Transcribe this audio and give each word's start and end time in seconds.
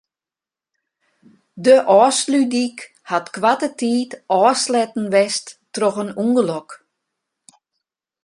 De 1.65 1.75
Ofslútdyk 2.01 2.77
hat 3.11 3.27
koarte 3.35 3.69
tiid 3.79 4.11
ôfsletten 4.41 5.05
west 5.13 5.47
troch 5.73 5.99
it 6.03 6.15
ûngelok. 6.23 6.69